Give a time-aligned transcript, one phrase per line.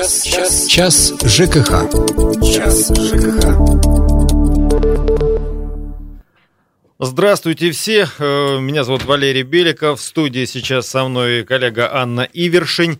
[0.00, 1.84] Час, час, час ЖКХ.
[2.40, 3.44] Час ЖКХ.
[6.98, 12.98] Здравствуйте все, э, меня зовут Валерий Беликов, в студии сейчас со мной коллега Анна Ивершин.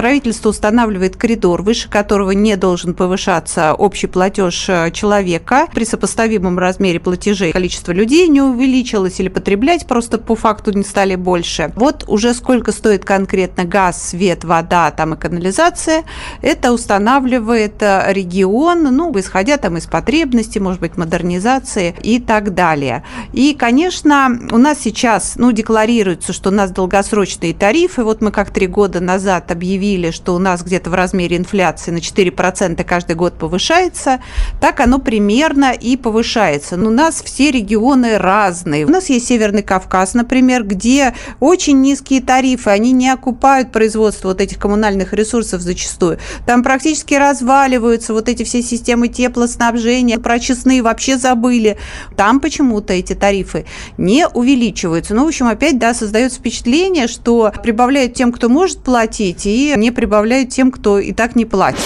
[0.00, 5.68] правительство устанавливает коридор, выше которого не должен повышаться общий платеж э, человека.
[5.74, 11.16] При сопоставимом размере платежей количество людей не увеличилось или потреблять просто по факту не стали
[11.16, 11.70] больше.
[11.76, 16.04] Вот уже сколько стоит конкретно газ, свет, вода там и канализация,
[16.40, 23.04] это устанавливает э, регион, ну, исходя там из потребностей, может быть, модернизации и так далее.
[23.34, 28.02] И, конечно, у нас сейчас, ну, декларируется, что у нас долгосрочные тарифы.
[28.02, 31.90] Вот мы как три года назад объявили объявили, что у нас где-то в размере инфляции
[31.90, 34.20] на 4% каждый год повышается,
[34.60, 36.76] так оно примерно и повышается.
[36.76, 38.84] Но у нас все регионы разные.
[38.84, 44.40] У нас есть Северный Кавказ, например, где очень низкие тарифы, они не окупают производство вот
[44.40, 46.18] этих коммунальных ресурсов зачастую.
[46.46, 51.78] Там практически разваливаются вот эти все системы теплоснабжения, про честные вообще забыли.
[52.16, 53.64] Там почему-то эти тарифы
[53.98, 55.14] не увеличиваются.
[55.14, 59.90] Ну, в общем, опять, да, создается впечатление, что прибавляют тем, кто может платить, и не
[59.90, 61.80] прибавляют тем, кто и так не платит.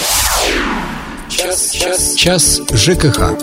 [1.29, 3.39] Час, час, час ЖКХ.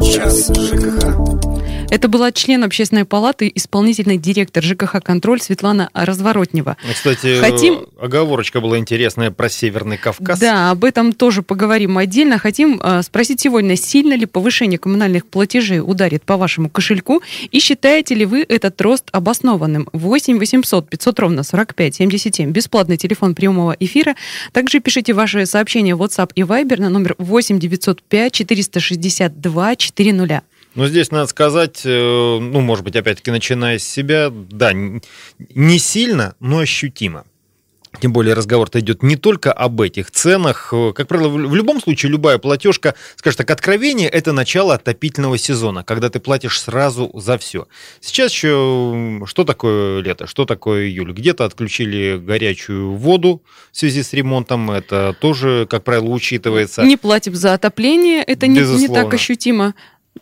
[0.00, 1.45] Час ЖКХ.
[1.88, 6.76] Это была член общественной палаты, исполнительный директор ЖКХ «Контроль» Светлана Разворотнева.
[6.84, 7.86] Ну, кстати, Хотим...
[8.00, 10.40] оговорочка была интересная про Северный Кавказ.
[10.40, 12.38] Да, об этом тоже поговорим отдельно.
[12.38, 18.16] Хотим э, спросить сегодня, сильно ли повышение коммунальных платежей ударит по вашему кошельку и считаете
[18.16, 19.88] ли вы этот рост обоснованным?
[19.92, 22.50] 8 800 500 ровно 45 77.
[22.50, 24.16] Бесплатный телефон прямого эфира.
[24.52, 30.42] Также пишите ваши сообщения в WhatsApp и Viber на номер 8 905 462 400.
[30.76, 36.36] Но здесь надо сказать, э, ну, может быть, опять-таки, начиная с себя, да, не сильно,
[36.38, 37.24] но ощутимо.
[38.00, 40.72] Тем более разговор-то идет не только об этих ценах.
[40.94, 46.10] Как правило, в любом случае любая платежка, скажем так, откровение– это начало отопительного сезона, когда
[46.10, 47.68] ты платишь сразу за все.
[48.00, 51.12] Сейчас еще что такое лето, что такое июль?
[51.12, 53.42] Где-то отключили горячую воду
[53.72, 56.82] в связи с ремонтом, это тоже, как правило, учитывается.
[56.82, 59.74] Не платим за отопление, это не, не так ощутимо.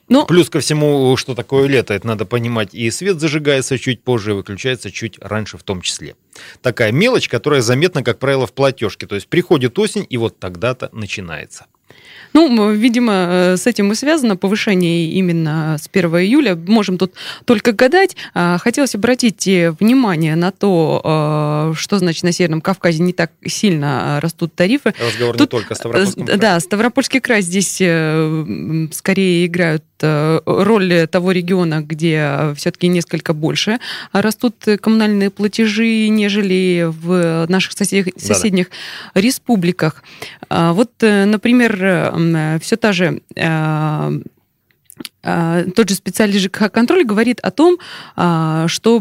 [0.08, 4.32] Ну, Плюс ко всему, что такое лето, это надо понимать, и свет зажигается чуть позже,
[4.32, 6.16] и выключается чуть раньше в том числе.
[6.62, 9.06] Такая мелочь, которая заметна, как правило, в платежке.
[9.06, 11.66] То есть приходит осень, и вот тогда-то начинается.
[12.34, 16.56] Ну, видимо, э, с этим и связано повышение именно с 1 июля.
[16.56, 17.14] Можем тут
[17.44, 18.16] только гадать.
[18.34, 23.30] А, хотелось обратить э, внимание на то, э, что значит на Северном Кавказе не так
[23.46, 24.92] сильно растут тарифы.
[24.98, 26.38] Разговор тут, не только о Ставропольском крае.
[26.38, 27.74] Да, Ставропольский край здесь
[28.96, 33.78] скорее играют роль того региона, где все-таки несколько больше
[34.12, 38.08] растут коммунальные платежи, нежели в наших сосед...
[38.16, 38.66] соседних
[39.14, 39.22] да -да.
[39.22, 40.02] республиках.
[40.50, 42.12] А, вот, например,
[42.60, 44.20] все та же э,
[45.22, 47.78] э, тот же специальный ЖКХ-контроль говорит о том,
[48.68, 49.00] что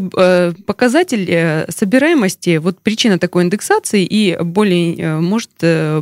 [0.66, 5.50] показатель собираемости, вот причина такой индексации и более может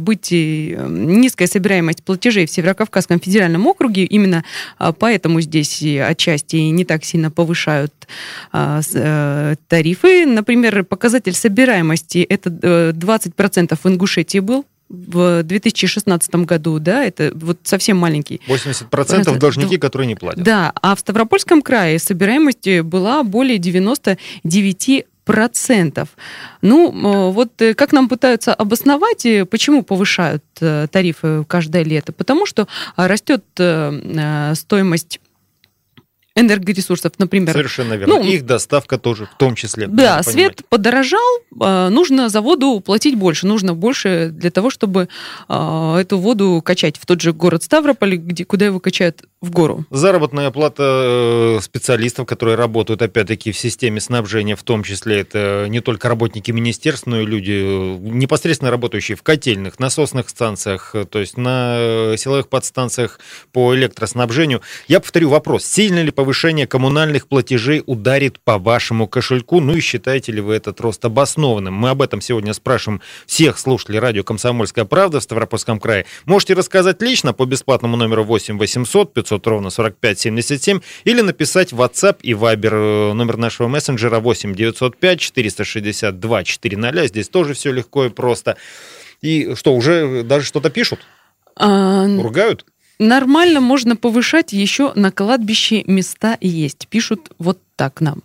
[0.01, 4.45] быть низкая собираемость платежей в Северокавказском федеральном округе, именно
[4.99, 7.93] поэтому здесь отчасти не так сильно повышают
[8.51, 10.27] тарифы.
[10.27, 17.97] Например, показатель собираемости это 20% в Ингушетии был, в 2016 году, да, это вот совсем
[17.97, 18.41] маленький.
[18.47, 20.45] 80% должники, которые не платят.
[20.45, 25.07] Да, а в Ставропольском крае собираемость была более 99%.
[25.25, 26.09] процентов.
[26.63, 32.13] Ну, вот как нам пытаются обосновать, почему повышают тарифы каждое лето?
[32.13, 32.67] Потому что
[32.97, 35.21] растет стоимость
[36.35, 37.53] энергоресурсов, например.
[37.53, 38.15] Совершенно верно.
[38.15, 39.87] Ну, Их доставка тоже в том числе.
[39.87, 40.57] Да, свет понимать.
[40.69, 45.09] подорожал, а, нужно за воду платить больше, нужно больше для того, чтобы
[45.49, 49.85] а, эту воду качать в тот же город Ставрополь, где, куда его качают в гору.
[49.91, 55.81] Заработная плата э, специалистов, которые работают, опять-таки, в системе снабжения, в том числе это не
[55.81, 61.19] только работники министерств, но и люди, э, непосредственно работающие в котельных, насосных станциях, э, то
[61.19, 63.19] есть на силовых подстанциях
[63.51, 64.63] по электроснабжению.
[64.87, 69.61] Я повторю вопрос, сильно ли повышение коммунальных платежей ударит по вашему кошельку?
[69.61, 71.75] Ну и считаете ли вы этот рост обоснованным?
[71.75, 76.07] Мы об этом сегодня спрашиваем всех слушателей радио «Комсомольская правда» в Ставропольском крае.
[76.25, 81.73] Можете рассказать лично по бесплатному номеру 8 800 500 900 ровно 45 77 или написать
[81.73, 87.07] в WhatsApp и Viber э, номер нашего мессенджера 8 905 462 400.
[87.09, 88.57] Здесь тоже все легко и просто.
[89.23, 91.01] И что, уже даже что-то пишут?
[91.57, 92.07] А...
[92.07, 92.65] Ругают?
[92.99, 96.89] Нормально можно повышать, еще на кладбище места есть.
[96.89, 98.23] Пишут вот так нам.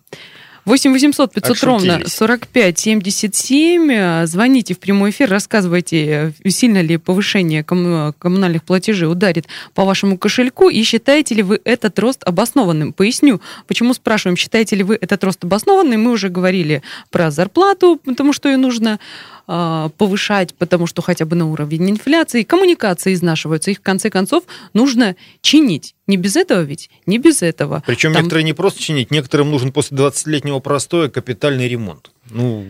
[0.66, 4.26] 8 800 500 ровно 45 77.
[4.26, 10.84] Звоните в прямой эфир, рассказывайте, сильно ли повышение коммунальных платежей ударит по вашему кошельку и
[10.84, 12.92] считаете ли вы этот рост обоснованным.
[12.92, 16.04] Поясню, почему спрашиваем, считаете ли вы этот рост обоснованным.
[16.04, 16.82] Мы уже говорили
[17.12, 19.00] про зарплату, потому что ее нужно
[19.48, 24.44] а, повышать, потому что хотя бы на уровень инфляции, коммуникации изнашиваются, их в конце концов
[24.74, 25.96] нужно чинить.
[26.06, 26.90] Не без этого ведь?
[27.06, 27.82] Не без этого.
[27.86, 28.24] Причем Там...
[28.24, 32.12] некоторые не просто чинить, некоторым нужен после 20-летнего простоя капитальный ремонт.
[32.30, 32.66] Ну,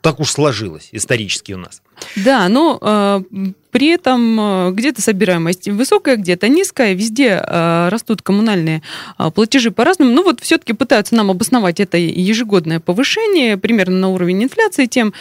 [0.00, 1.82] так уж сложилось исторически у нас.
[2.16, 3.22] Да, но э,
[3.70, 8.82] при этом э, где-то собираемость высокая, где-то низкая, везде э, растут коммунальные
[9.18, 10.12] э, платежи по-разному.
[10.12, 15.14] Ну вот все-таки пытаются нам обосновать это ежегодное повышение примерно на уровень инфляции тем,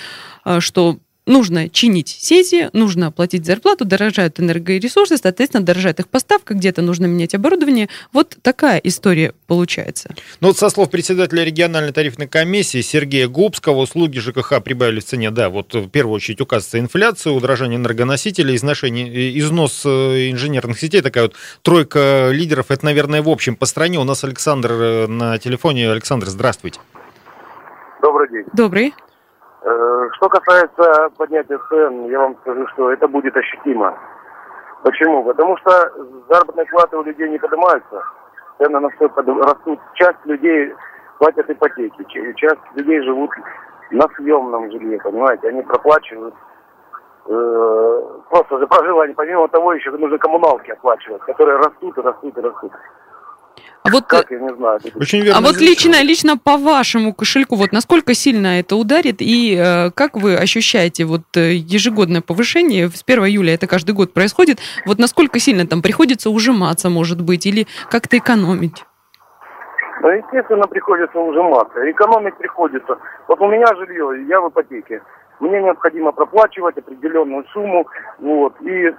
[0.43, 0.97] а, что
[1.31, 7.33] нужно чинить сети, нужно платить зарплату, дорожают энергоресурсы, соответственно, дорожает их поставка, где-то нужно менять
[7.33, 7.89] оборудование.
[8.11, 10.13] Вот такая история получается.
[10.41, 15.31] Ну вот со слов председателя региональной тарифной комиссии Сергея Губского, услуги ЖКХ прибавили в цене,
[15.31, 21.23] да, вот в первую очередь указывается инфляция, удорожание энергоносителей, изношение, износ э, инженерных сетей, такая
[21.23, 23.99] вот тройка лидеров, это, наверное, в общем по стране.
[23.99, 25.89] У нас Александр э, на телефоне.
[25.89, 26.79] Александр, здравствуйте.
[28.01, 28.45] Добрый день.
[28.53, 28.93] Добрый.
[29.63, 33.95] Э, что касается поднятия цен, я вам скажу, что это будет ощутимо.
[34.83, 35.23] Почему?
[35.23, 35.71] Потому что
[36.27, 38.03] заработные платы у людей не поднимаются,
[38.57, 39.79] цены на все растут.
[39.93, 40.73] Часть людей
[41.19, 42.03] платят ипотеки,
[42.35, 43.29] часть людей живут
[43.91, 46.33] на съемном жилье, понимаете, они проплачивают
[47.27, 49.15] э, просто за проживание.
[49.15, 52.71] Помимо того, еще нужно коммуналки оплачивать, которые растут и растут и растут.
[53.83, 54.79] А вот, как, я не знаю.
[54.95, 55.39] Очень верно.
[55.39, 60.15] А вот лично, лично по вашему кошельку, вот насколько сильно это ударит и э, как
[60.15, 65.39] вы ощущаете вот э, ежегодное повышение, с 1 июля это каждый год происходит, вот насколько
[65.39, 68.85] сильно там приходится ужиматься, может быть, или как-то экономить?
[70.01, 71.89] Ну, естественно, приходится ужиматься.
[71.91, 72.97] Экономить приходится.
[73.27, 75.01] Вот у меня жилье, я в ипотеке.
[75.39, 77.87] Мне необходимо проплачивать определенную сумму.
[78.19, 78.93] Вот, и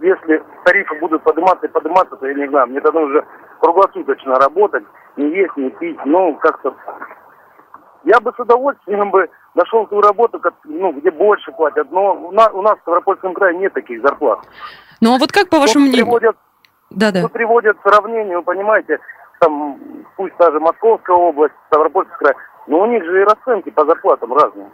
[0.00, 3.24] если тарифы будут подниматься и подниматься, то я не знаю, мне тогда уже
[3.60, 4.84] круглосуточно работать,
[5.16, 6.74] не есть, не пить, ну, как-то...
[8.04, 12.32] Я бы с удовольствием бы нашел ту работу, как, ну, где больше платят, но у
[12.32, 14.40] нас, у нас в Ставропольском крае нет таких зарплат.
[15.00, 16.04] Ну, а вот как, по вашему мнению?
[16.04, 16.36] Приводят,
[16.90, 17.22] да, да.
[17.22, 19.00] Тут приводят сравнение, вы понимаете,
[19.40, 19.78] там,
[20.16, 22.34] пусть даже Московская область, Ставропольский край,
[22.68, 24.70] но у них же и расценки по зарплатам разные.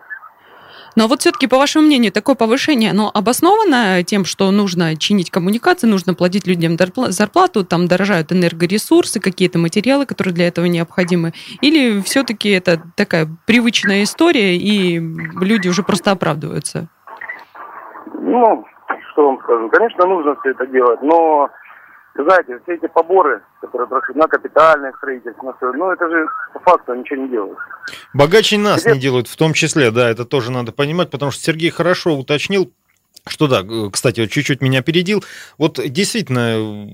[0.96, 5.86] Но вот все-таки, по вашему мнению, такое повышение, оно обосновано тем, что нужно чинить коммуникации,
[5.86, 6.76] нужно платить людям
[7.08, 11.32] зарплату, там дорожают энергоресурсы, какие-то материалы, которые для этого необходимы?
[11.60, 16.88] Или все-таки это такая привычная история, и люди уже просто оправдываются?
[18.14, 18.64] Ну,
[19.12, 21.50] что вам скажу, конечно, нужно все это делать, но
[22.14, 26.60] знаете, все эти поборы, которые проходят на капитальное строительство, на все, ну это же по
[26.60, 27.58] факту ничего не делают.
[28.12, 28.92] Богаче нас Где...
[28.92, 32.70] не делают, в том числе, да, это тоже надо понимать, потому что Сергей хорошо уточнил,
[33.28, 35.22] что да, кстати, чуть-чуть меня опередил.
[35.56, 36.86] Вот действительно,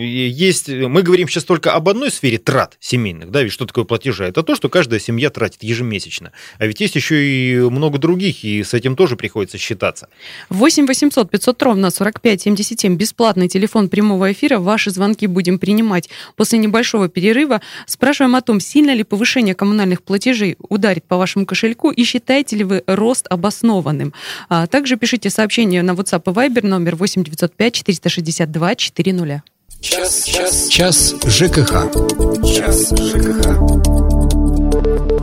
[0.00, 4.26] есть, мы говорим сейчас только об одной сфере трат семейных, да, ведь что такое платежа?
[4.26, 6.32] Это то, что каждая семья тратит ежемесячно.
[6.58, 10.08] А ведь есть еще и много других, и с этим тоже приходится считаться.
[10.48, 14.58] 8 800 500 ровно 45 77, бесплатный телефон прямого эфира.
[14.58, 17.60] Ваши звонки будем принимать после небольшого перерыва.
[17.86, 22.64] Спрашиваем о том, сильно ли повышение коммунальных платежей ударит по вашему кошельку и считаете ли
[22.64, 24.14] вы рост обоснованным.
[24.48, 29.42] А также пишите сообщение сообщение на WhatsApp и Viber номер 8 905 462 400.
[29.80, 31.90] Час, час, час ЖКХ.
[32.42, 35.13] Час ЖКХ.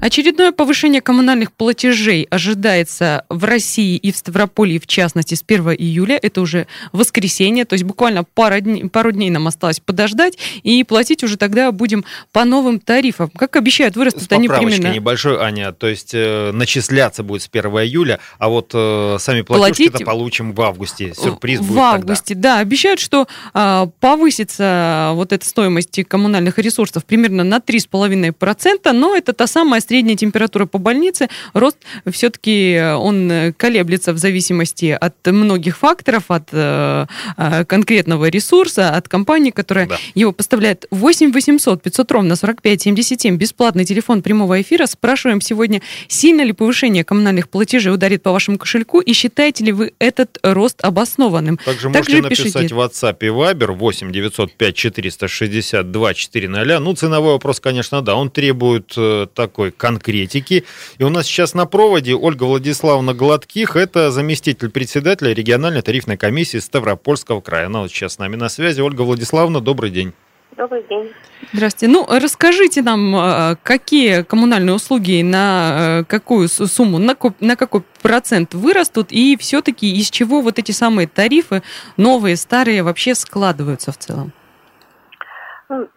[0.00, 6.18] Очередное повышение коммунальных платежей ожидается в России и в Ставрополье, в частности, с 1 июля.
[6.22, 11.24] Это уже воскресенье, то есть буквально пара дней, пару дней нам осталось подождать, и платить
[11.24, 13.28] уже тогда будем по новым тарифам.
[13.30, 14.92] Как обещают, вырастут они примерно...
[14.92, 19.88] небольшой, Аня, то есть э, начисляться будет с 1 июля, а вот э, сами платежки
[19.88, 20.06] Платить...
[20.06, 21.12] получим в августе.
[21.12, 22.54] Сюрприз в будет В августе, тогда.
[22.54, 22.60] да.
[22.60, 29.48] Обещают, что э, повысится вот эта стоимость коммунальных ресурсов примерно на 3,5%, но это та
[29.48, 31.28] самая средняя температура по больнице.
[31.54, 31.78] Рост
[32.10, 39.08] все-таки э, он колеблется в зависимости от многих факторов, от э, э, конкретного ресурса, от
[39.08, 39.96] компании, которая да.
[40.14, 40.86] его поставляет.
[40.90, 44.86] 8 800 500 ровно 45 77, бесплатный телефон прямого эфира.
[44.86, 49.92] Спрашиваем сегодня, сильно ли повышение коммунальных платежей ударит по вашему кошельку и считаете ли вы
[49.98, 51.56] этот рост обоснованным?
[51.64, 52.58] Также, Также можете пишите.
[52.58, 56.80] написать в WhatsApp и Viber 8 905 462 400.
[56.80, 58.94] Ну, ценовой вопрос, конечно, да, он требует
[59.34, 60.64] такой конкретики.
[60.98, 66.58] И у нас сейчас на проводе Ольга Владиславовна Гладких, это заместитель председателя региональной тарифной комиссии
[66.58, 67.66] Ставропольского края.
[67.66, 68.82] Она вот сейчас с нами на связи.
[68.82, 70.12] Ольга Владиславовна, добрый день.
[70.58, 71.12] Добрый день.
[71.52, 71.92] Здравствуйте.
[71.92, 78.54] Ну, расскажите нам, а, какие коммунальные услуги на э, какую сумму, на, на какой процент
[78.54, 81.62] вырастут, и все-таки из чего вот эти самые тарифы,
[81.96, 84.32] новые, старые, вообще складываются в целом?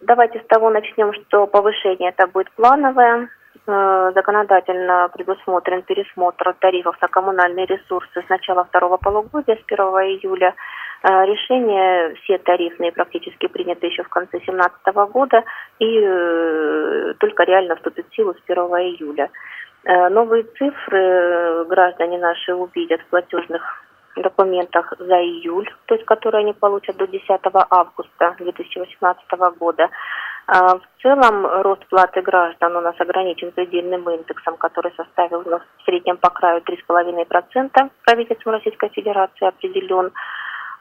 [0.00, 3.28] Давайте с того начнем, что повышение это будет плановое.
[3.64, 9.78] Э, законодательно предусмотрен пересмотр тарифов на коммунальные ресурсы с начала второго полугодия, с 1
[10.18, 10.54] июля.
[11.04, 15.44] Э, решения все тарифные практически приняты еще в конце 2017 года
[15.78, 19.30] и э, только реально вступит в силу с 1 июля.
[19.84, 23.62] Новые цифры граждане наши увидят в платежных
[24.16, 27.28] документах за июль, то есть которые они получат до 10
[27.70, 29.88] августа 2018 года.
[30.46, 35.62] А, в целом рост платы граждан у нас ограничен предельным индексом, который составил у нас
[35.78, 37.90] в среднем по краю 3,5%.
[38.04, 40.12] Правительством Российской Федерации определен.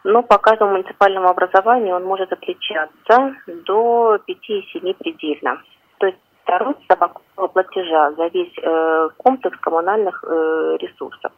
[0.04, 3.36] Но по каждому муниципальному образованию он может отличаться
[3.66, 5.62] до 5,7 предельно.
[6.00, 11.32] То есть рост совокупного платежа за весь э, комплекс коммунальных э, ресурсов.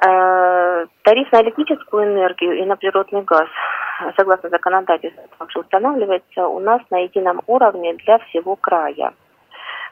[0.00, 3.48] Э, тариф на электрическую энергию и на природный газ,
[4.16, 9.12] согласно законодательству, также устанавливается у нас на едином уровне для всего края.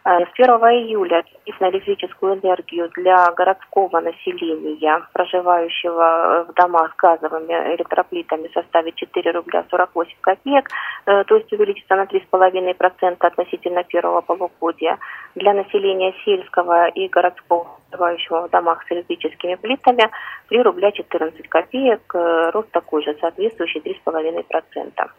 [0.04, 6.92] Э, с 1 июля тариф на электрическую энергию для городского населения, проживающего э, в домах
[6.94, 10.70] с газовыми электроплитами, составит 4 рубля 48 копеек,
[11.06, 14.98] э, то есть увеличится на 3,5% относительно первого полугодия.
[15.34, 20.10] Для населения сельского и городского, проживающего в домах с электрическими плитами,
[20.48, 22.14] 3 рубля 14 копеек,
[22.54, 25.10] рост такой же, соответствующий 3,5%.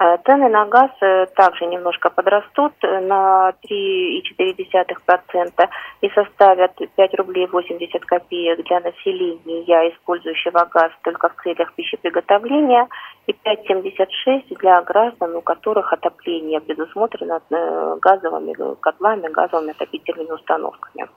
[0.00, 5.68] Э, цены на газ э, также немножко подрастут на 3,4%
[6.02, 12.86] и составят 5 рублей 80 копеек для населения, использующего газ только в целях пищеприготовления,
[13.26, 21.08] и 5,76 для граждан, у которых отопление предусмотрено э, газовыми котлами, газовыми отопительными установками.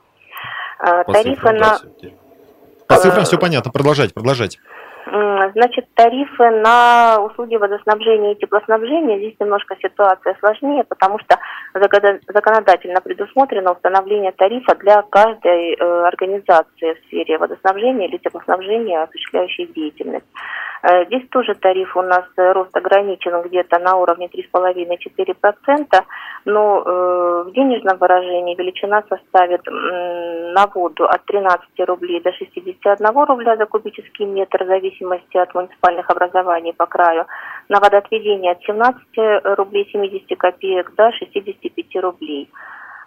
[0.80, 1.78] Тарифы на...
[2.88, 3.72] По цифрам все понятно.
[3.72, 4.58] Продолжать, продолжать.
[5.06, 11.40] Значит, тарифы на услуги водоснабжения и теплоснабжения, здесь немножко ситуация сложнее, потому что
[11.74, 20.28] законодательно предусмотрено установление тарифа для каждой э, организации в сфере водоснабжения или теплоснабжения, осуществляющей деятельность.
[20.84, 26.04] Э, здесь тоже тариф у нас э, рост ограничен где-то на уровне 3,5-4%,
[26.46, 33.58] но э, в денежном выражении величина составит на воду от 13 рублей до 61 рубля
[33.58, 37.26] за кубический метр в зависимости от муниципальных образований по краю,
[37.70, 42.50] на водоотведение от 17 рублей 70 копеек до 65 рублей.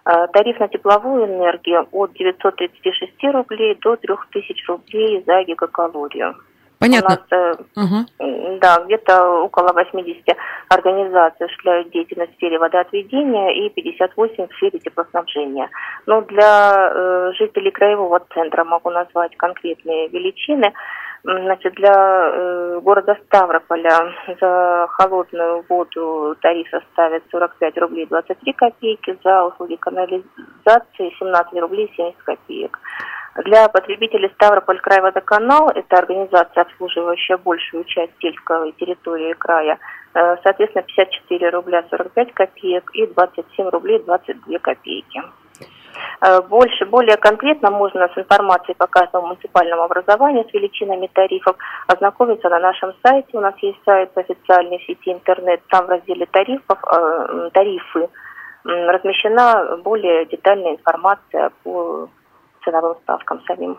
[0.03, 6.35] Тариф на тепловую энергию от 936 рублей до 3000 рублей за гигакалорию.
[6.79, 7.19] Понятно.
[7.31, 8.59] У нас, угу.
[8.59, 10.23] да, где-то около 80
[10.69, 15.69] организаций осуществляют деятельность в сфере водоотведения и 58 в сфере теплоснабжения.
[16.05, 20.73] Но для э, жителей краевого центра могу назвать конкретные величины.
[21.23, 29.45] Значит, для э, города Ставрополя за холодную воду тариф составит 45 рублей 23 копейки, за
[29.45, 32.77] услуги канализации 17 рублей 70 копеек.
[33.43, 39.77] Для потребителей Ставрополь край водоканал, это организация, обслуживающая большую часть сельской территории края,
[40.13, 45.21] э, соответственно, 54 рубля 45 копеек и 27 рублей 22 копейки.
[46.21, 52.47] Э, больше, более конкретно можно с информацией по каждому муниципальному образованию, с величинами тарифов ознакомиться
[52.47, 53.27] на нашем сайте.
[53.33, 58.07] У нас есть сайт официальной сети интернет, там в разделе тарифов, э, тарифы
[58.63, 62.09] размещена более детальная информация по
[62.64, 63.78] ценовым ставкам самим.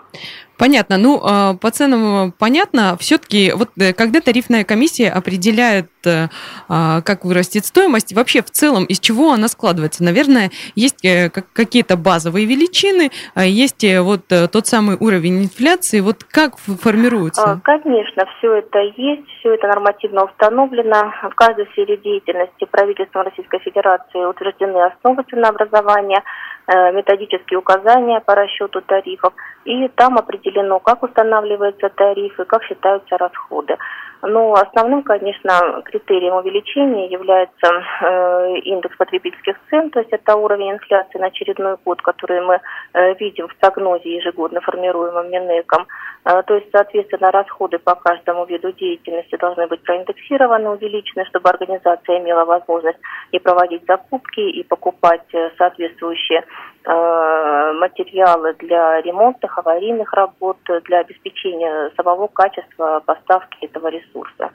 [0.59, 0.97] Понятно.
[0.97, 2.97] Ну, а, по ценам понятно.
[2.99, 6.29] Все-таки вот э, когда тарифная комиссия определяет, э,
[6.69, 10.03] а, как вырастет стоимость, вообще в целом из чего она складывается?
[10.03, 16.01] Наверное, есть э, какие-то базовые величины, а есть вот тот самый уровень инфляции.
[16.01, 17.61] Вот как формируется?
[17.63, 21.13] Конечно, все это есть, все это нормативно установлено.
[21.31, 26.23] В каждой сфере деятельности правительством Российской Федерации утверждены основы ценообразования,
[26.67, 29.33] методические указания по расчету тарифов,
[29.67, 33.77] и там определено, как устанавливаются тарифы, как считаются расходы.
[34.23, 37.69] Но основным, конечно, критерием увеличения является
[38.01, 42.61] э, индекс потребительских цен, то есть это уровень инфляции на очередной год, который мы
[42.95, 45.87] э, видим в прогнозе ежегодно формируемом Минэком.
[46.25, 52.19] Э, то есть, соответственно, расходы по каждому виду деятельности должны быть проиндексированы, увеличены, чтобы организация
[52.19, 52.99] имела возможность
[53.33, 56.45] и проводить закупки, и покупать э, соответствующие
[56.87, 64.50] материалы для ремонтных, аварийных работ, для обеспечения самого качества поставки этого ресурса ресурса.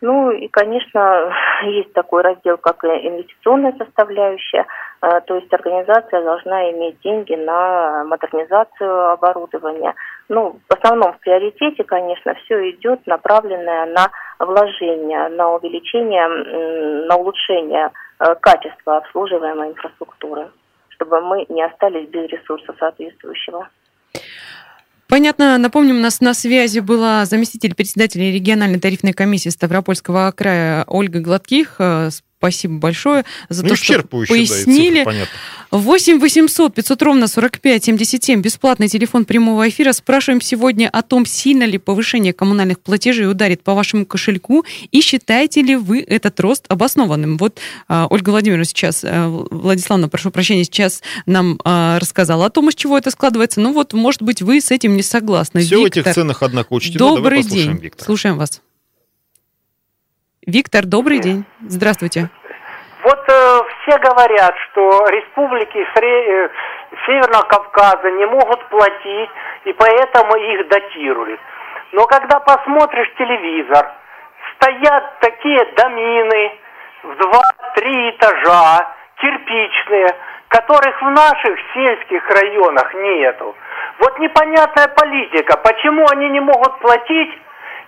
[0.00, 1.32] Ну и, конечно,
[1.64, 4.66] есть такой раздел, как инвестиционная составляющая,
[5.00, 9.94] э, то есть организация должна иметь деньги на модернизацию оборудования.
[10.28, 17.90] Ну, в основном в приоритете, конечно, все идет направленное на вложение, на увеличение, на улучшение
[18.18, 20.50] э, качества обслуживаемой инфраструктуры,
[21.02, 23.68] чтобы мы не остались без ресурса соответствующего.
[25.08, 25.58] Понятно.
[25.58, 31.78] Напомним, у нас на связи была заместитель председателя региональной тарифной комиссии Ставропольского края Ольга Гладких.
[32.38, 35.04] Спасибо большое за ну, то, что пояснили.
[35.04, 35.12] Да,
[35.72, 38.42] 8 800 500 ровно 45 77.
[38.42, 39.92] Бесплатный телефон прямого эфира.
[39.92, 45.62] Спрашиваем сегодня о том, сильно ли повышение коммунальных платежей ударит по вашему кошельку и считаете
[45.62, 47.38] ли вы этот рост обоснованным.
[47.38, 52.68] Вот а, Ольга Владимировна сейчас, а, Владиславовна, прошу прощения, сейчас нам а, рассказала о том,
[52.68, 53.62] из чего это складывается.
[53.62, 55.62] Ну вот, может быть, вы с этим не согласны.
[55.62, 56.98] Все Виктор, в этих ценах, однако, учтено.
[56.98, 57.78] Добрый день.
[57.78, 58.04] Виктора.
[58.04, 58.60] Слушаем вас.
[60.46, 61.44] Виктор, добрый день.
[61.66, 62.30] Здравствуйте.
[63.02, 66.44] Вот э, все говорят, что республики Сре...
[66.44, 66.48] Э,
[67.06, 69.30] Северного Кавказа не могут платить,
[69.64, 71.40] и поэтому их датируют.
[71.92, 73.90] Но когда посмотришь телевизор,
[74.54, 76.58] стоят такие домины
[77.02, 80.06] в два-три этажа, кирпичные,
[80.48, 83.56] которых в наших сельских районах нету.
[83.98, 87.38] Вот непонятная политика, почему они не могут платить,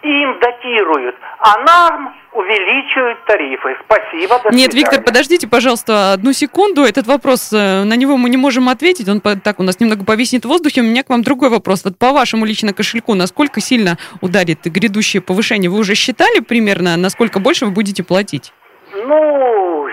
[0.09, 3.77] им датируют, а нам увеличивают тарифы.
[3.85, 6.83] Спасибо, до Нет, Виктор, подождите, пожалуйста, одну секунду.
[6.83, 9.09] Этот вопрос, э, на него мы не можем ответить.
[9.09, 10.83] Он так у нас немного повиснет в воздухе.
[10.83, 11.85] У меня к вам другой вопрос.
[11.85, 15.71] Вот по вашему лично кошельку, насколько сильно ударит грядущее повышение?
[15.71, 18.53] Вы уже считали примерно, насколько больше вы будете платить?
[18.93, 19.89] Ну,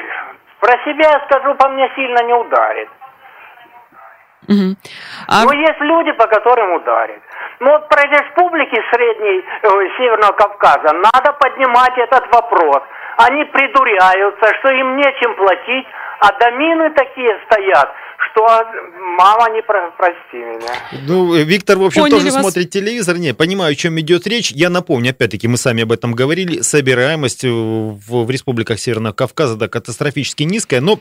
[0.59, 2.89] про себя я скажу, по мне сильно не ударит.
[4.47, 4.75] Угу.
[5.27, 5.45] А...
[5.45, 7.21] Но есть люди, по которым ударит.
[7.61, 12.81] Но вот про республики Средней, э, Северного Кавказа надо поднимать этот вопрос.
[13.17, 15.85] Они придуряются, что им нечем платить,
[16.21, 17.93] а домины такие стоят,
[18.31, 18.65] что
[19.15, 20.73] мама не про, прости меня.
[21.07, 22.41] Ну, Виктор, в общем, Поняли тоже вас.
[22.41, 23.17] смотрит телевизор.
[23.17, 24.51] Не, понимаю, о чем идет речь.
[24.51, 29.67] Я напомню, опять-таки, мы сами об этом говорили, собираемость в, в республиках Северного Кавказа да,
[29.67, 30.99] катастрофически низкая, но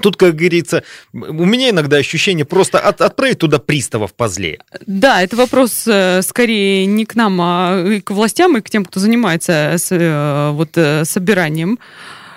[0.00, 4.58] Тут, как говорится, у меня иногда ощущение просто от, отправить туда приставов позлее.
[4.86, 9.00] Да, это вопрос э, скорее не к нам, а к властям и к тем, кто
[9.00, 11.78] занимается с, э, вот, э, собиранием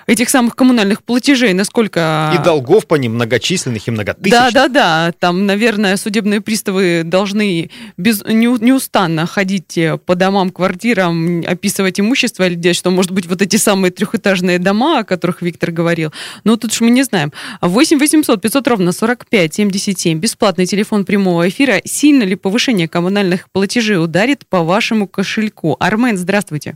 [0.07, 2.31] этих самых коммунальных платежей, насколько...
[2.35, 4.53] И долгов по ним многочисленных и многотысячных.
[4.53, 5.11] Да, да, да.
[5.19, 12.55] Там, наверное, судебные приставы должны без, не, неустанно ходить по домам, квартирам, описывать имущество или
[12.55, 16.11] делать, что, может быть, вот эти самые трехэтажные дома, о которых Виктор говорил.
[16.43, 17.31] Но тут же мы не знаем.
[17.61, 20.19] 8 800 500 ровно 45 77.
[20.19, 21.81] Бесплатный телефон прямого эфира.
[21.83, 25.75] Сильно ли повышение коммунальных платежей ударит по вашему кошельку?
[25.79, 26.75] Армен, здравствуйте.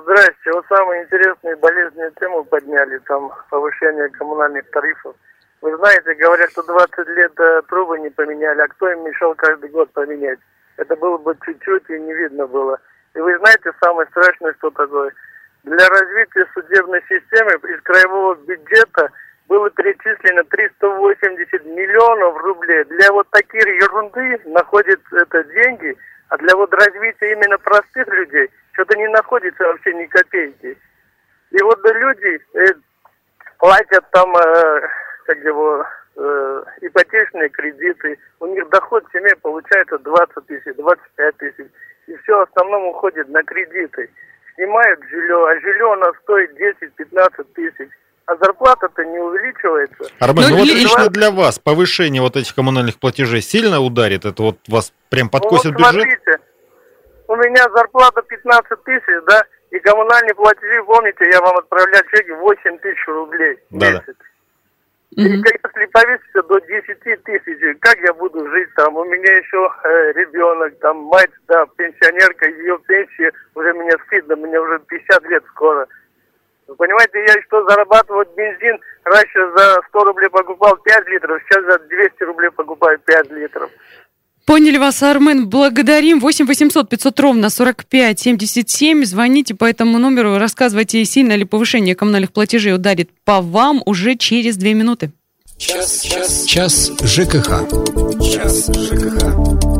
[0.00, 0.52] здрасте.
[0.52, 5.14] Вот самые интересные болезненные темы подняли, там повышение коммунальных тарифов.
[5.60, 9.70] Вы знаете, говорят, что 20 лет э, трубы не поменяли, а кто им мешал каждый
[9.70, 10.38] год поменять?
[10.76, 12.78] Это было бы чуть-чуть и не видно было.
[13.14, 15.12] И вы знаете, самое страшное, что такое?
[15.64, 19.10] Для развития судебной системы из краевого бюджета
[19.48, 22.84] было перечислено 380 миллионов рублей.
[22.84, 25.94] Для вот таких ерунды находят это деньги,
[26.28, 30.76] а для вот развития именно простых людей– что-то не находится вообще ни копейки.
[31.50, 32.64] И вот люди э,
[33.58, 34.80] платят там, э,
[35.26, 35.84] как его,
[36.16, 41.66] э, ипотечные кредиты, у них доход в семье получается 20 тысяч, 25 тысяч,
[42.06, 44.10] и все в основном уходит на кредиты.
[44.54, 47.88] Снимают жилье, а жилье у нас стоит 10-15 тысяч.
[48.26, 50.04] а зарплата-то не увеличивается.
[50.20, 54.24] Армен, ну, Ну, вот ли- лично для вас повышение вот этих коммунальных платежей сильно ударит?
[54.24, 56.02] Это вот вас прям подкосит ну, вот бюджет?
[56.02, 56.39] смотрите,
[57.30, 59.40] у меня зарплата 15 тысяч, да,
[59.70, 63.92] и коммунальные платежи, помните, я вам отправлял чеки 8 тысяч рублей в Да-да.
[63.92, 64.16] месяц.
[65.12, 65.42] И Мгм.
[65.44, 68.96] если повеситься до 10 тысяч, как я буду жить там?
[68.96, 74.60] У меня еще э, ребенок, там мать, да, пенсионерка, ее пенсия, уже мне стыдно, мне
[74.60, 75.86] уже 50 лет скоро.
[76.66, 81.78] Вы понимаете, я что зарабатываю бензин, раньше за 100 рублей покупал 5 литров, сейчас за
[81.78, 83.70] 200 рублей покупаю 5 литров.
[84.50, 85.46] Поняли вас, Армен.
[85.48, 86.18] Благодарим.
[86.18, 89.04] 8 800 500 ровно 45 77.
[89.04, 94.56] Звоните по этому номеру, рассказывайте, сильно ли повышение коммунальных платежей ударит по вам уже через
[94.56, 95.12] две минуты.
[95.56, 97.62] Час, час, час ЖКХ.
[98.20, 99.79] Час ЖКХ.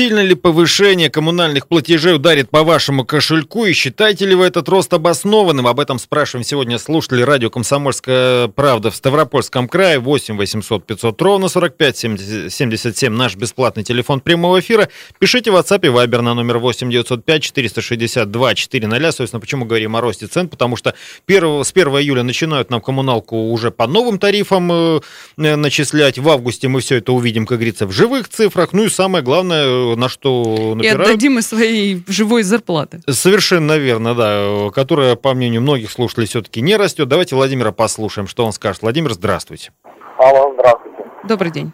[0.00, 4.90] Сильно ли повышение коммунальных платежей ударит по вашему кошельку и считаете ли вы этот рост
[4.94, 5.66] обоснованным?
[5.66, 9.98] Об этом спрашиваем сегодня слушатели радио «Комсомольская правда» в Ставропольском крае.
[9.98, 14.88] 8 800 500 ровно 45 77 наш бесплатный телефон прямого эфира.
[15.18, 19.12] Пишите в WhatsApp и Viber на номер 8 905 462 400.
[19.12, 20.48] Собственно, почему говорим о росте цен?
[20.48, 20.94] Потому что
[21.26, 25.00] 1, с 1 июля начинают нам коммуналку уже по новым тарифам э,
[25.36, 26.18] начислять.
[26.18, 28.72] В августе мы все это увидим, как говорится, в живых цифрах.
[28.72, 31.00] Ну и самое главное, на что И напирают.
[31.08, 33.00] отдадим из своей живой зарплаты.
[33.08, 37.08] Совершенно верно, да, которая, по мнению многих слушателей, все-таки не растет.
[37.08, 38.82] Давайте Владимира послушаем, что он скажет.
[38.82, 39.72] Владимир, здравствуйте.
[40.18, 40.98] Алло, здравствуйте.
[41.24, 41.72] Добрый день.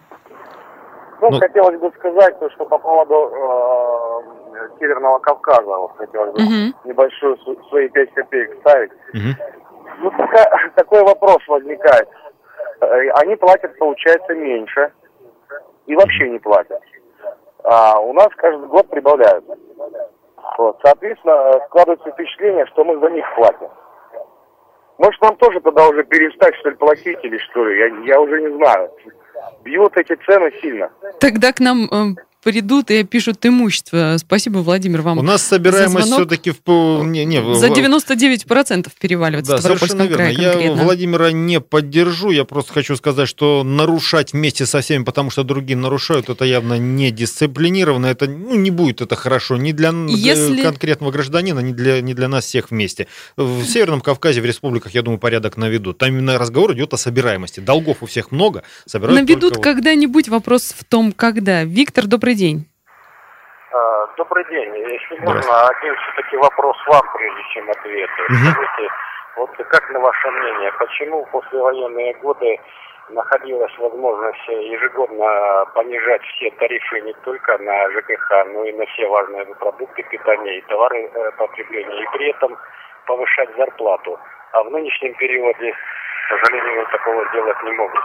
[1.20, 6.42] Ну, Ну- хотелось бы сказать, то, что по поводу э, Северного Кавказа, вот хотелось бы
[6.42, 6.74] Мгм.
[6.85, 8.90] небольшую св- свои 5 копеек ставить.
[9.14, 9.35] Мгм.
[10.02, 12.09] Ну, такая- такой вопрос возникает.
[12.81, 14.92] Э, Они платят, получается, меньше
[15.87, 16.81] и вообще не платят.
[17.64, 19.45] А у нас каждый год прибавляют.
[20.59, 20.79] Вот.
[20.83, 23.69] Соответственно, складывается впечатление, что мы за них платим.
[24.99, 27.79] Может, нам тоже тогда уже перестать, что ли, платить или что ли?
[27.79, 28.90] Я, я уже не знаю.
[29.62, 30.90] Бьют эти цены сильно.
[31.21, 34.15] Тогда к нам э, придут и опишут имущество.
[34.21, 35.19] Спасибо, Владимир, вам.
[35.19, 37.03] У нас собираемость все-таки в...
[37.03, 40.35] Не, не, в- За 99% переваливается Да, в Ставропольском совершенно верно.
[40.37, 40.85] крае Я конкретно.
[40.85, 42.31] Владимира не поддержу.
[42.31, 46.75] Я просто хочу сказать, что нарушать вместе со всеми, потому что другие нарушают, это явно
[46.75, 48.07] не дисциплинированно.
[48.07, 52.29] Это ну, не будет это хорошо ни для, Если- конкретного гражданина, ни для, ни для
[52.29, 53.09] нас всех вместе.
[53.37, 55.99] В Северном Кавказе, в республиках, я думаю, порядок наведут.
[55.99, 57.59] Там именно разговор идет о собираемости.
[57.59, 58.63] Долгов у всех много.
[58.87, 61.65] Собирают Наведут когда-нибудь вопрос в том, когда.
[61.65, 62.66] Виктор, добрый день.
[63.72, 64.75] А, Добрый день.
[64.77, 68.11] Если можно, один все-таки вопрос вам, прежде чем ответ.
[68.29, 68.53] Мгм.
[68.53, 68.92] Скажите,
[69.37, 72.59] вот как на ваше мнение, почему в послевоенные годы
[73.11, 79.44] находилась возможность ежегодно понижать все тарифы не только на ЖКХ, но и на все важные
[79.57, 82.57] продукты питания и товары э, потребления, и при этом
[83.07, 84.18] повышать зарплату.
[84.53, 88.01] А в нынешнем периоде, к сожалению, такого сделать не могут.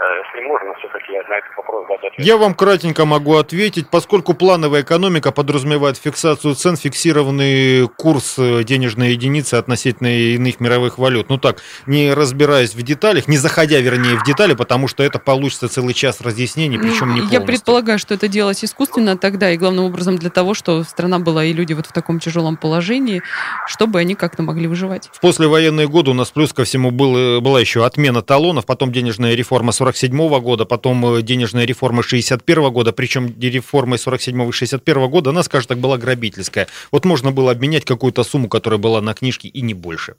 [0.00, 2.26] Э, Если можно, все-таки на этот вопрос дать ответ.
[2.26, 9.10] Я вам кратенько могу ответить, поскольку плановая экономика подразумевает фиксацию цен, фиксированный курс э, денежной
[9.12, 11.28] единицы относительно иных мировых валют.
[11.28, 15.68] Ну так, не разбираясь в деталях, не заходя, вернее, в детали, потому что это получится
[15.68, 17.46] целый час разъяснений, причем Ну, не Я полностью.
[17.46, 21.52] предполагаю, что это делалось искусственно тогда и главным образом для того, что страна была и
[21.52, 23.20] люди вот в таком тяжелом положении,
[23.66, 25.10] чтобы они как-то могли выживать.
[25.12, 29.34] В послевоенные годы у нас плюс ко всему был, была еще отмена талонов, потом денежная
[29.34, 35.42] реформа 47 года, потом денежная реформа 61 года, причем реформа 47 и 61 года, она,
[35.42, 36.68] скажем так, была грабительская.
[36.92, 40.14] Вот можно было обменять какую-то сумму, которая была на книжке, и не больше.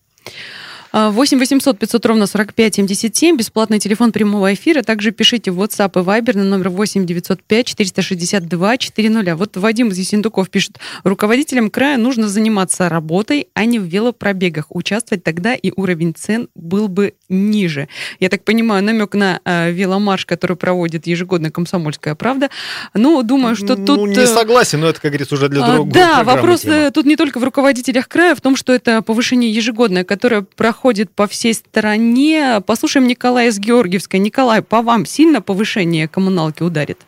[0.93, 4.81] А, 8 800 500 ровно 45 77, бесплатный телефон прямого эфира.
[4.81, 9.35] Также пишите в WhatsApp и Viber на номер 8 905 462 400.
[9.35, 14.65] Вот Вадим из Ессентуков пишет, руководителям края нужно заниматься работой, а не в велопробегах.
[14.69, 17.87] Участвовать тогда и уровень цен был бы ниже.
[18.19, 22.49] Я так понимаю, намек на э, веломарш, который проводит ежегодно «Комсомольская правда».
[22.93, 23.97] Ну, думаю, что тут...
[23.97, 26.91] Ну, не э, согласен, но это, как говорится, уже для а, другого Да, вопрос э,
[26.93, 30.80] тут не только в руководителях края, в том, что это повышение ежегодное, которое проходит
[31.15, 32.61] по всей стране.
[32.65, 34.17] Послушаем Николая из Георгиевска.
[34.17, 36.99] Николай, по вам сильно повышение коммуналки ударит?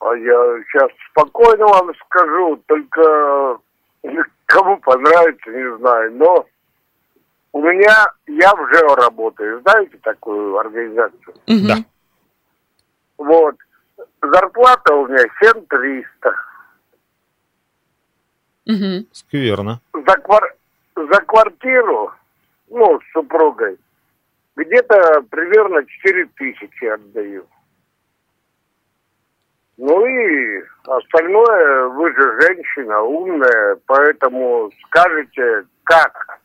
[0.00, 3.58] А я сейчас спокойно вам скажу, только
[4.46, 6.46] кому понравится, не знаю, но
[7.52, 11.34] у меня, я в ЖЭО работаю, знаете такую организацию?
[11.46, 11.76] Да.
[13.18, 13.54] Вот,
[14.20, 16.34] зарплата у меня 7300.
[18.66, 19.06] Мгм.
[19.12, 19.80] Скверно.
[19.92, 20.54] За, квар...
[20.96, 22.12] за квартиру,
[22.72, 23.78] ну, с супругой,
[24.56, 27.46] где-то примерно 4000 отдаю.
[29.76, 36.40] Ну и остальное, вы же женщина умная, поэтому скажете, как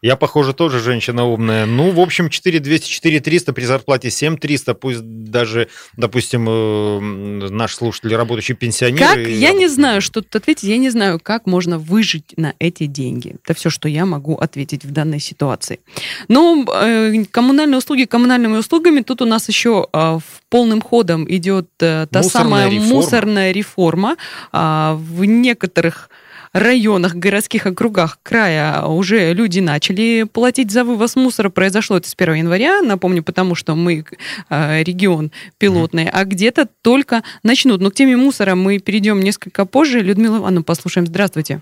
[0.00, 1.66] Я, похоже, тоже женщина умная.
[1.66, 4.74] Ну, в общем, 4 200, 4 300 при зарплате 7 300.
[4.74, 9.00] Пусть даже, допустим, э, наш слушатель, работающий пенсионер...
[9.08, 9.18] Как?
[9.18, 10.62] и- Я не знаю, что тут ответить.
[10.68, 13.36] Я не знаю, как можно выжить на эти деньги.
[13.44, 15.80] Это все, что я могу ответить в данной ситуации.
[16.28, 19.00] Но э, коммунальные услуги коммунальными услугами.
[19.00, 22.94] Тут у нас еще э, в полным ходом идет э, та Мусорная самая реформа.
[22.94, 24.16] мусорная реформа.
[24.52, 26.08] А, в некоторых
[26.52, 31.50] районах, городских округах края уже люди начали платить за вывоз мусора.
[31.50, 34.04] Произошло это с 1 января, напомню, потому что мы
[34.50, 37.80] э, регион пилотный, а где-то только начнут.
[37.80, 40.00] Но к теме мусора мы перейдем несколько позже.
[40.00, 41.06] Людмила Ивановна, послушаем.
[41.06, 41.60] Здравствуйте.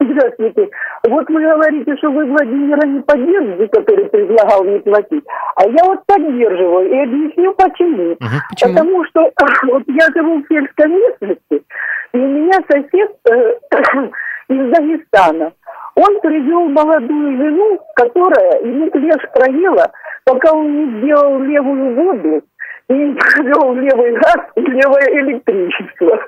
[0.00, 0.68] Здравствуйте.
[1.08, 5.24] Вот вы говорите, что вы Владимира не поддерживаете, который предлагал не платить.
[5.56, 8.16] А я вот поддерживаю и объясню почему.
[8.20, 8.40] Мгм.
[8.50, 8.74] Почему?
[8.74, 9.20] Потому что
[9.68, 11.64] вот я живу в сельской местности,
[12.12, 13.54] и у меня сосед э,
[14.48, 15.52] из Дагестана.
[15.96, 19.92] Он привел молодую жену, которая ему клеш проела,
[20.24, 22.42] пока он не сделал левую воду
[22.88, 22.92] и
[23.34, 26.18] провел левый газ и левое электричество.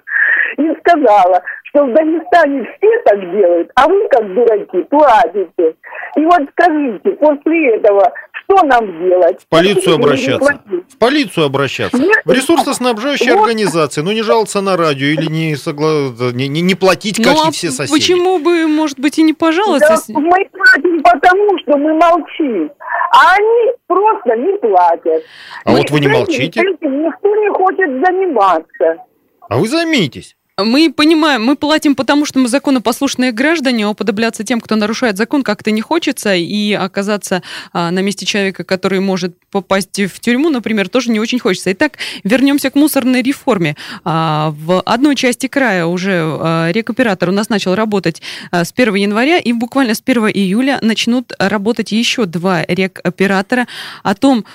[0.59, 5.77] И сказала, что в Дагестане все так делают, а вы, как дураки, платите.
[6.17, 8.13] И вот скажите, после этого,
[8.45, 9.43] что нам делать?
[9.43, 10.61] В полицию не обращаться.
[10.89, 11.99] В полицию обращаться.
[11.99, 12.17] Нет.
[12.25, 13.43] В ресурсоснабжающие Вот.
[13.43, 14.01] организации.
[14.03, 17.49] Ну, не жаловаться на радио или не, согла- не, не- не платить, как Ну, а
[17.49, 17.93] и все соседи.
[17.99, 19.93] почему бы, может быть, и не Да, пожаловаться?
[19.93, 22.71] если- мы платим потому, что мы молчим.
[23.13, 25.23] А они просто не платят.
[25.65, 26.61] А вот вы не молчите.
[26.61, 29.05] Этим никто не хочет заниматься.
[29.49, 30.36] А вы займитесь.
[30.59, 35.43] Мы понимаем, мы платим потому, что мы законопослушные граждане, а уподобляться тем, кто нарушает закон,
[35.43, 37.43] как-то не хочется, и оказаться
[37.75, 41.73] а, на месте человека, который может попасть в тюрьму, например, тоже не очень хочется.
[41.73, 43.77] Итак, вернемся к мусорной реформе.
[44.03, 48.95] А, в одной части края уже а, рекуператор у нас начал работать а, с 1
[48.95, 53.67] января, и буквально с 1 июля начнут работать еще два рекоператора.
[54.03, 54.47] О том,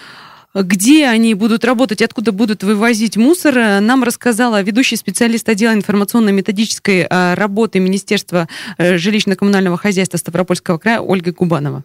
[0.53, 7.07] где они будут работать, откуда будут вывозить мусор, э, нам рассказала ведущий специалист отдела информационно-методической
[7.09, 11.83] э, работы Министерства э, жилищно-коммунального хозяйства Ставропольского края Ольга Кубанова.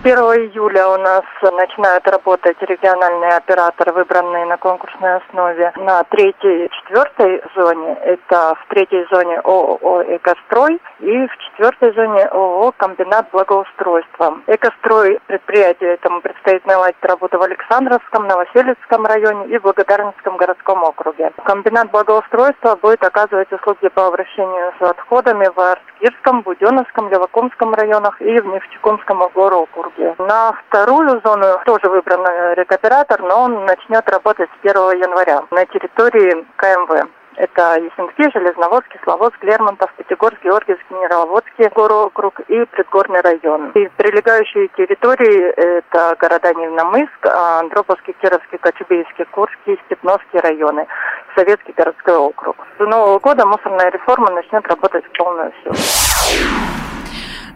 [0.00, 6.64] С 1 июля у нас начинают работать региональные операторы, выбранные на конкурсной основе на третьей
[6.64, 7.98] и четвертой зоне.
[8.04, 14.38] Это в третьей зоне ООО «Экострой» и в четвертой зоне ООО «Комбинат благоустройства».
[14.46, 21.30] «Экострой» предприятие этому предстоит наладить работу в Александровском, Новоселицком районе и в Благодаринском городском округе.
[21.44, 28.40] Комбинат благоустройства будет оказывать услуги по обращению с отходами в Арскирском, Буденновском, Левакумском районах и
[28.40, 29.89] в Нефтекумском округе.
[30.18, 35.64] На вторую зону тоже выбран э, рекоператор, но он начнет работать с 1 января на
[35.66, 37.08] территории КМВ.
[37.36, 43.70] Это Ессентуки, Железноводский, Славодск, Лермонтов, Пятигорск, Георгиевск, Генераловодский округ и Предгорный район.
[43.70, 50.86] И прилегающие территории– это города Невномыск, Андроповский, Кировский, Кочубейский, Курский, Степновский районы,
[51.34, 52.56] Советский городской округ.
[52.78, 55.74] С Нового года мусорная реформа начнет работать в полную силу.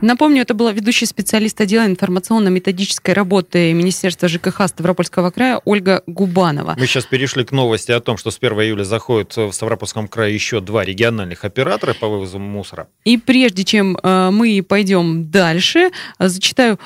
[0.00, 6.74] Напомню, это была ведущий специалист отдела информационно-методической работы Министерства ЖКХ Ставропольского края Ольга Губанова.
[6.78, 10.34] Мы сейчас перешли к новости о том, что с 1 июля заходят в Ставропольском крае
[10.34, 12.88] еще два региональных оператора по вывозу мусора.
[13.04, 16.78] И прежде чем э, мы пойдем дальше, э, зачитаю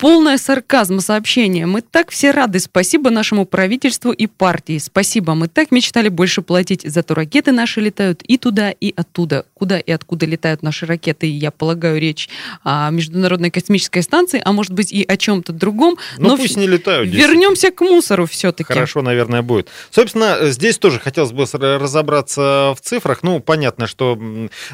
[0.00, 1.66] полное сарказма сообщение.
[1.66, 2.58] Мы так все рады.
[2.58, 4.78] Спасибо нашему правительству и партии.
[4.78, 5.34] Спасибо.
[5.34, 6.82] Мы так мечтали больше платить.
[6.84, 9.44] Зато ракеты наши летают и туда, и оттуда.
[9.54, 12.28] Куда и откуда летают наши ракеты, я полагаю, речь
[12.64, 15.96] о Международной космической станции, а может быть и о чем-то другом.
[16.16, 17.10] Ну, Но пусть в- не летают.
[17.10, 18.72] Вернемся к мусору все-таки.
[18.72, 19.68] Хорошо, наверное, будет.
[19.90, 21.44] Собственно, здесь тоже хотелось бы
[21.78, 23.22] разобраться в цифрах.
[23.22, 24.18] Ну, понятно, что,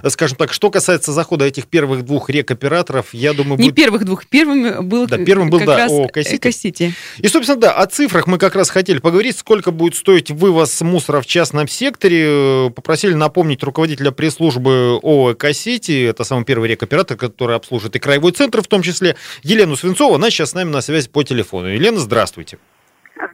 [0.09, 3.75] скажем так, что касается захода этих первых двух рек-операторов, я думаю, Не будет...
[3.75, 4.27] первых двух.
[4.27, 6.37] Первым был, Да, первым был, да, «Экосити».
[6.37, 6.95] «Экосити».
[7.19, 11.21] И, собственно, да, о цифрах мы как раз хотели поговорить, сколько будет стоить вывоз мусора
[11.21, 12.25] в частном секторе.
[12.27, 18.33] Э, Попросили напомнить руководителя пресс-службы ООО «Экосити», это самый первый рекоператор, который обслуживает и краевой
[18.33, 20.15] центр в том числе, Елену Свинцову.
[20.15, 21.69] Она сейчас с нами на связи по телефону.
[21.69, 22.59] Елена, здравствуйте.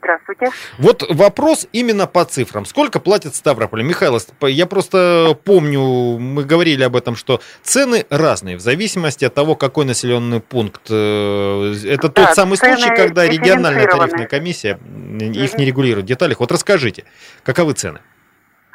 [0.02, 0.48] Здравствуйте.
[0.78, 2.64] Вот вопрос именно по цифрам.
[2.64, 3.84] Сколько платит Ставрополь?
[3.84, 9.54] Михаил, я просто помню, мы говорили об этом, что цены разные в зависимости от того,
[9.54, 10.82] какой населенный пункт.
[10.90, 14.78] Э, Это Да, тот самый случай, когда региональная тарифная комиссия
[15.20, 16.40] их не регулирует в деталях.
[16.40, 17.04] Вот расскажите,
[17.44, 18.00] каковы цены?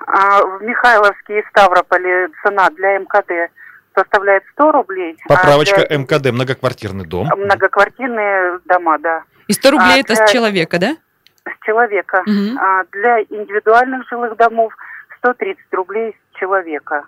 [0.06, 3.52] А, В Михайловске и Ставрополе цена для МКД
[3.94, 5.18] составляет 100 рублей.
[5.26, 7.28] а Поправочка для- МКД, многоквартирный дом.
[7.36, 9.24] Многоквартирные дома, да.
[9.48, 10.98] И 100 рублей А, это для- с человека, да?
[11.48, 12.24] С человека.
[12.26, 12.58] Мгм.
[12.60, 14.74] А для индивидуальных жилых домов
[15.18, 17.06] 130 рублей с человека.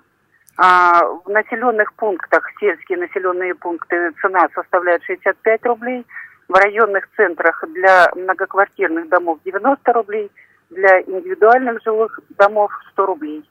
[0.58, 6.06] А в населенных пунктах, сельские населенные пункты, цена составляет 65 рублей.
[6.48, 10.32] В районных центрах для многоквартирных домов 90 рублей,
[10.72, 13.44] для индивидуальных жилых домов 100 рублей.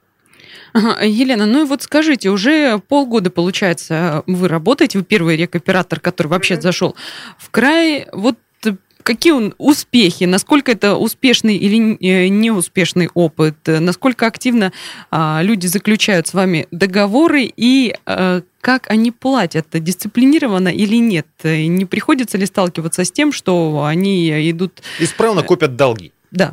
[0.73, 6.27] Ага, Елена, ну и вот скажите, уже полгода, получается, вы работаете, вы первый рекоператор, который
[6.27, 6.61] вообще mm-hmm.
[6.61, 6.95] зашел
[7.37, 8.07] в край.
[8.13, 8.35] Вот
[9.03, 14.71] какие он успехи, насколько это успешный или э, неуспешный опыт, насколько активно
[15.11, 21.27] а, люди заключают с вами договоры и а, как они платят, дисциплинированно или нет?
[21.43, 24.81] Не приходится ли сталкиваться с тем, что они идут...
[24.99, 26.11] Исправно копят долги.
[26.31, 26.51] Да.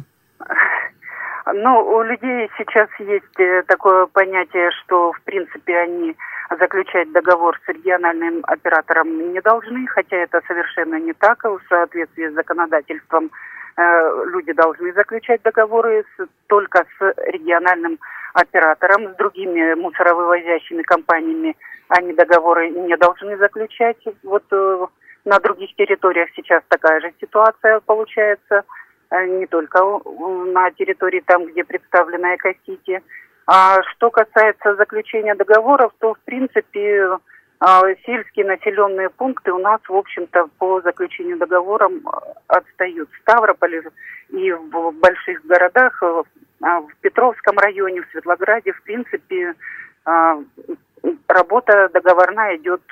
[1.52, 6.16] Ну, у людей сейчас есть э, такое понятие, что, в принципе, они
[6.50, 11.42] заключать договор с региональным оператором не должны, хотя это совершенно не так.
[11.44, 13.30] В соответствии с законодательством
[13.76, 17.98] э, люди должны заключать договоры с, только с региональным
[18.35, 21.56] оператором, с другими мусоровывозящими компаниями
[21.88, 23.98] они договоры не должны заключать.
[24.22, 24.87] Вот э,
[25.24, 28.62] на других территориях сейчас такая же ситуация получается,
[29.11, 29.78] э, не только
[30.46, 33.02] на территории там, где представлена Экосити.
[33.46, 37.18] А что касается заключения договоров, то, в принципе,
[37.61, 41.92] а, сельские населенные пункты у нас, в общем-то, по заключению договоров
[42.48, 43.09] отстают.
[43.11, 43.82] В Ставрополе
[44.30, 46.22] и в больших городах, э,
[46.62, 49.54] а, в Петровском районе, в Светлограде, в принципе,
[50.04, 50.38] а,
[51.28, 52.82] работа договорная идет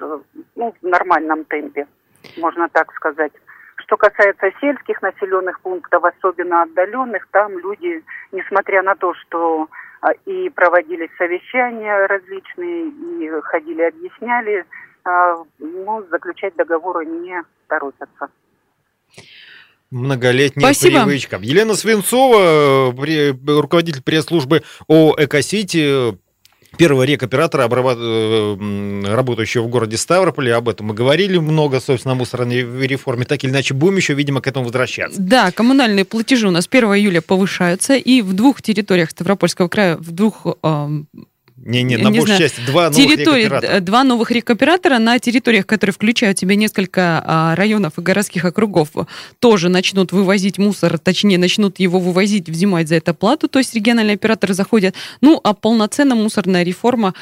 [0.54, 1.88] ну, в нормальном темпе,
[2.36, 3.32] можно так сказать.
[3.76, 9.68] Что касается сельских населенных пунктов, особенно отдаленных, там люди, несмотря на то, что
[10.26, 14.64] и проводились совещания различные, и ходили, объясняли,
[15.04, 18.28] а, ну, заключать договоры не торопятся.
[19.90, 21.04] Многолетняя Спасибо.
[21.04, 21.38] привычка.
[21.40, 22.92] Елена Свинцова,
[23.46, 26.18] руководитель пресс-службы ООО «Экосити»,
[26.76, 30.54] первого рекоператора, э, работающего в городе Ставрополе.
[30.54, 33.24] Об этом мы говорили много, собственно, о мусорной реформе.
[33.24, 35.20] Так или иначе, будем еще, видимо, к этому возвращаться.
[35.20, 40.10] Да, коммунальные платежи у нас 1 июля повышаются, и в двух территориях Ставропольского края, в
[40.10, 40.46] двух
[41.56, 43.80] не, не, на большей части два новых рекоператора.
[43.80, 48.88] Два новых рекоператора на территориях, которые включают в себя несколько а, районов и городских округов,
[49.38, 54.14] тоже начнут вывозить мусор, точнее, начнут его вывозить, взимать за это плату, то есть региональные
[54.14, 54.96] операторы заходят.
[55.20, 57.14] Ну, а полноценная мусорная реформа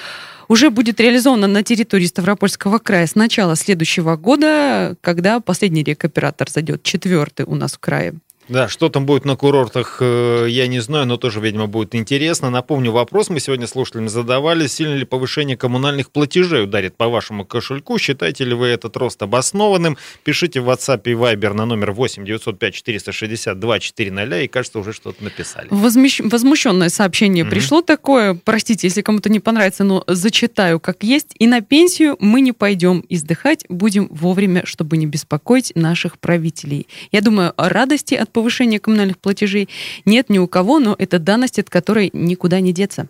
[0.49, 6.83] уже будет реализована на территории Ставропольского края с начала следующего года, когда последний рекоператор зайдет,
[6.83, 8.15] четвертый у нас в крае.
[8.49, 12.51] Да, что там будет на курортах, э, я не знаю, но тоже, видимо, будет интересно.
[12.51, 14.67] Напомню, вопрос мы сегодня слушателям задавали.
[14.67, 17.99] Сильно ли повышение коммунальных платежей ударит по вашему кошельку?
[17.99, 19.97] Считаете ли вы этот рост обоснованным?
[20.25, 25.23] Пишите в WhatsApp и Viber на номер 8 905 462 400 и, кажется, уже что-то
[25.23, 25.69] написали.
[25.71, 26.21] Возмещ...
[26.21, 27.51] Возмущенное сообщение mm-hmm.
[27.51, 28.35] пришло такое.
[28.35, 31.35] Простите, если кому-то не понравится, но зачитаю как есть.
[31.39, 36.89] И на пенсию мы не пойдем издыхать, будем вовремя, чтобы не беспокоить наших правителей.
[37.13, 39.69] Я думаю, радости от повышения коммунальных платежей
[40.05, 43.09] нет ни у кого, но это данность, от которой никуда не деться.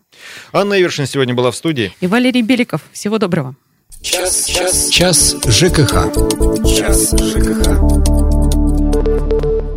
[0.52, 1.94] Анна Ивершин сегодня была в студии.
[2.00, 2.82] И Валерий Беликов.
[2.92, 3.54] Всего доброго.
[4.02, 6.12] Час, час, час ЖКХ.
[6.66, 8.31] Час ЖКХ.